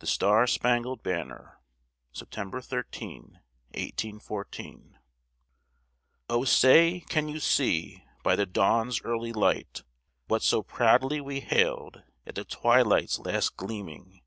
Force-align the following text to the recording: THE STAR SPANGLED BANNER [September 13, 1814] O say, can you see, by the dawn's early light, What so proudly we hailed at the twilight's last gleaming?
THE 0.00 0.06
STAR 0.06 0.46
SPANGLED 0.46 1.02
BANNER 1.02 1.60
[September 2.12 2.60
13, 2.60 3.40
1814] 3.72 4.98
O 6.28 6.44
say, 6.44 7.00
can 7.08 7.26
you 7.26 7.40
see, 7.40 8.04
by 8.22 8.36
the 8.36 8.44
dawn's 8.44 9.00
early 9.00 9.32
light, 9.32 9.82
What 10.26 10.42
so 10.42 10.62
proudly 10.62 11.22
we 11.22 11.40
hailed 11.40 12.02
at 12.26 12.34
the 12.34 12.44
twilight's 12.44 13.18
last 13.18 13.56
gleaming? 13.56 14.20